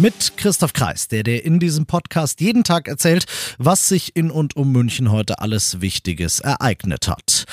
[0.00, 3.24] Mit Christoph Kreis, der dir in diesem Podcast jeden Tag erzählt,
[3.58, 7.46] was sich in und um München heute alles Wichtiges ereignet hat.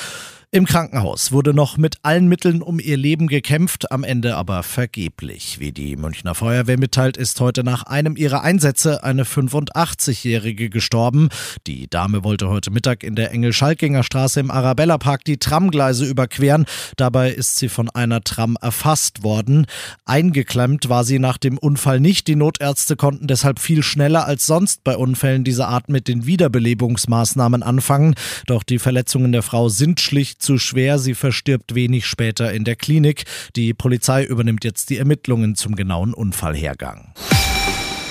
[0.56, 5.60] Im Krankenhaus wurde noch mit allen Mitteln um ihr Leben gekämpft, am Ende aber vergeblich.
[5.60, 11.28] Wie die Münchner Feuerwehr mitteilt, ist heute nach einem ihrer Einsätze eine 85-Jährige gestorben.
[11.68, 16.64] Die Dame wollte heute Mittag in der Engel-Schalkinger Straße im Arabella Park die Tramgleise überqueren.
[16.96, 19.66] Dabei ist sie von einer Tram erfasst worden.
[20.06, 22.30] Eingeklemmt war sie nach dem Unfall nicht.
[22.30, 27.62] Die Notärzte konnten deshalb viel schneller als sonst bei Unfällen dieser Art mit den Wiederbelebungsmaßnahmen
[27.62, 28.16] anfangen.
[28.48, 31.00] Doch die Verletzungen der Frau sind schlicht zu schwer.
[31.00, 33.26] Sie verstirbt wenig später in der Klinik.
[33.56, 37.14] Die Polizei übernimmt jetzt die Ermittlungen zum genauen Unfallhergang.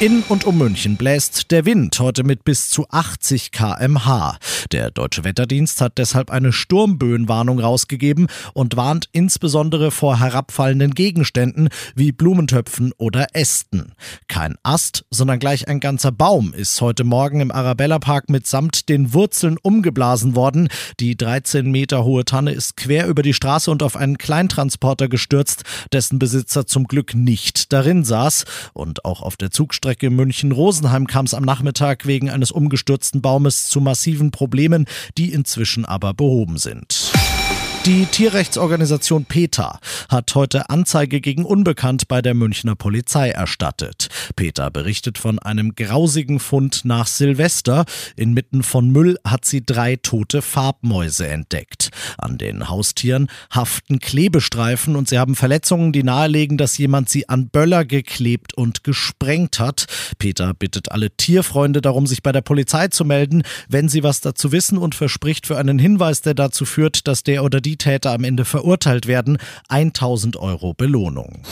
[0.00, 4.39] In und um München bläst der Wind heute mit bis zu 80 kmh.
[4.73, 12.11] Der Deutsche Wetterdienst hat deshalb eine Sturmböenwarnung rausgegeben und warnt insbesondere vor herabfallenden Gegenständen wie
[12.11, 13.92] Blumentöpfen oder Ästen.
[14.27, 19.15] Kein Ast, sondern gleich ein ganzer Baum ist heute Morgen im Arabella Park mitsamt den
[19.15, 20.70] Wurzeln umgeblasen worden.
[20.98, 25.62] Die 13 Meter hohe Tanne ist quer über die Straße und auf einen Kleintransporter gestürzt,
[25.92, 28.45] dessen Besitzer zum Glück nicht darin saß.
[28.72, 33.68] Und auch auf der Zugstrecke Strecke München-Rosenheim kam es am Nachmittag wegen eines umgestürzten Baumes
[33.68, 34.86] zu massiven Problemen,
[35.18, 37.13] die inzwischen aber behoben sind.
[37.86, 44.08] Die Tierrechtsorganisation PETA hat heute Anzeige gegen Unbekannt bei der Münchner Polizei erstattet.
[44.36, 47.84] PETA berichtet von einem grausigen Fund nach Silvester.
[48.16, 51.91] Inmitten von Müll hat sie drei tote Farbmäuse entdeckt.
[52.16, 57.50] An den Haustieren haften Klebestreifen und sie haben Verletzungen, die nahelegen, dass jemand sie an
[57.50, 59.84] Böller geklebt und gesprengt hat.
[60.19, 64.53] PETA bittet alle Tierfreunde darum, sich bei der Polizei zu melden, wenn sie was dazu
[64.53, 68.12] wissen und verspricht für einen Hinweis, der dazu führt, dass der oder die die Täter
[68.12, 71.42] am Ende verurteilt werden, 1000 Euro Belohnung.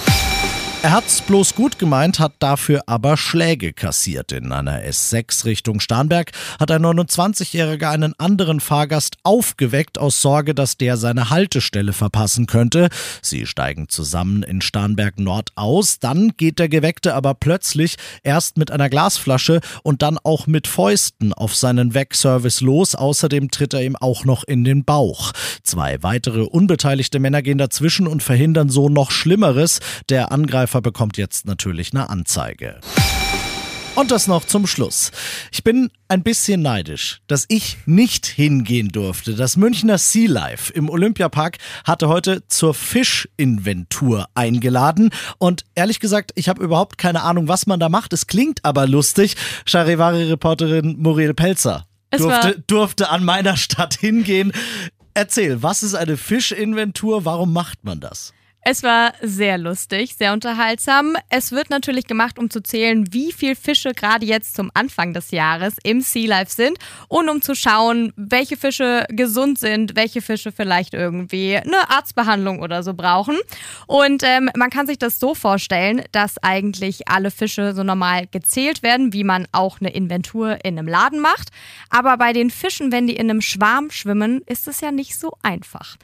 [0.85, 4.33] Er hat's bloß gut gemeint, hat dafür aber Schläge kassiert.
[4.33, 10.77] In einer S6 Richtung Starnberg hat ein 29-Jähriger einen anderen Fahrgast aufgeweckt aus Sorge, dass
[10.77, 12.89] der seine Haltestelle verpassen könnte.
[13.23, 16.01] Sie steigen zusammen in Starnberg Nord aus.
[16.01, 17.95] Dann geht der Geweckte aber plötzlich
[18.25, 22.97] erst mit einer Glasflasche und dann auch mit Fäusten auf seinen Wegservice los.
[22.97, 25.31] Außerdem tritt er ihm auch noch in den Bauch.
[25.63, 29.79] Zwei weitere unbeteiligte Männer gehen dazwischen und verhindern so noch Schlimmeres.
[30.09, 32.81] Der Angreifer Angreifer bekommt jetzt natürlich eine Anzeige.
[33.95, 35.11] Und das noch zum Schluss.
[35.51, 39.35] Ich bin ein bisschen neidisch, dass ich nicht hingehen durfte.
[39.35, 45.11] Das Münchner Sea Life im Olympiapark hatte heute zur Fischinventur eingeladen.
[45.37, 48.15] Und ehrlich gesagt, ich habe überhaupt keine Ahnung, was man da macht.
[48.15, 49.37] Es klingt aber lustig.
[49.67, 51.85] Charivari-Reporterin Muriel Pelzer
[52.17, 54.53] durfte, durfte an meiner Stadt hingehen.
[55.13, 57.27] Erzähl, was ist eine Fischinventur?
[57.27, 58.33] Warum macht man das?
[58.65, 61.17] Es war sehr lustig, sehr unterhaltsam.
[61.31, 65.33] Es wird natürlich gemacht, um zu zählen, wie viele Fische gerade jetzt zum Anfang des
[65.33, 66.79] Jahres im Sea Life sind
[67.09, 72.85] und um zu schauen, welche Fische gesund sind, welche Fische vielleicht irgendwie eine Arztbehandlung oder
[72.85, 73.37] so brauchen.
[73.89, 78.85] Und ähm, man kann sich das so vorstellen, dass eigentlich alle Fische so normal gezählt
[78.85, 81.49] werden, wie man auch eine Inventur in einem Laden macht.
[81.91, 85.37] Aber bei den Fischen, wenn die in einem Schwarm schwimmen, ist es ja nicht so
[85.43, 85.97] einfach.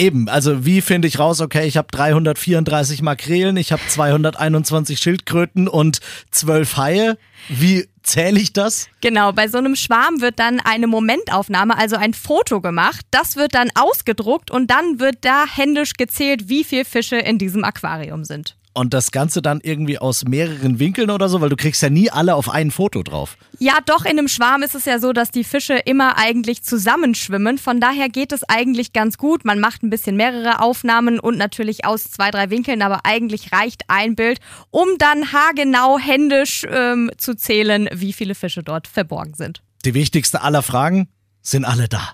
[0.00, 5.68] Eben, also wie finde ich raus, okay, ich habe 334 Makrelen, ich habe 221 Schildkröten
[5.68, 6.00] und
[6.30, 7.18] 12 Haie.
[7.50, 8.88] Wie zähle ich das?
[9.02, 13.04] Genau, bei so einem Schwarm wird dann eine Momentaufnahme, also ein Foto gemacht.
[13.10, 17.62] Das wird dann ausgedruckt und dann wird da händisch gezählt, wie viele Fische in diesem
[17.62, 18.56] Aquarium sind.
[18.72, 22.08] Und das Ganze dann irgendwie aus mehreren Winkeln oder so, weil du kriegst ja nie
[22.10, 23.36] alle auf ein Foto drauf.
[23.58, 27.58] Ja, doch, in einem Schwarm ist es ja so, dass die Fische immer eigentlich zusammenschwimmen.
[27.58, 29.44] Von daher geht es eigentlich ganz gut.
[29.44, 33.82] Man macht ein bisschen mehrere Aufnahmen und natürlich aus zwei, drei Winkeln, aber eigentlich reicht
[33.88, 34.38] ein Bild,
[34.70, 39.62] um dann haargenau händisch ähm, zu zählen, wie viele Fische dort verborgen sind.
[39.84, 41.08] Die wichtigste aller Fragen,
[41.42, 42.10] sind alle da?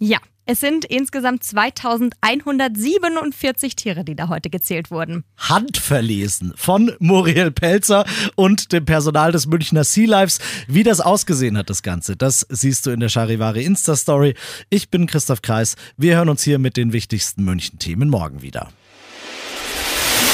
[0.00, 0.18] Ja.
[0.46, 5.24] Es sind insgesamt 2147 Tiere, die da heute gezählt wurden.
[5.38, 8.04] Handverlesen von Muriel Pelzer
[8.36, 10.40] und dem Personal des Münchner Sea Lives.
[10.68, 14.34] Wie das ausgesehen hat, das Ganze, das siehst du in der Charivari Insta-Story.
[14.68, 15.76] Ich bin Christoph Kreis.
[15.96, 18.68] Wir hören uns hier mit den wichtigsten München-Themen morgen wieder.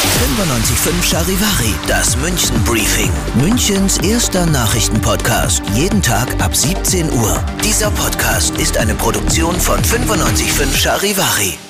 [0.01, 3.11] 95.5 Charivari, das München Briefing.
[3.35, 5.63] Münchens erster Nachrichtenpodcast.
[5.75, 7.45] Jeden Tag ab 17 Uhr.
[7.65, 11.70] Dieser Podcast ist eine Produktion von 95.5 Charivari.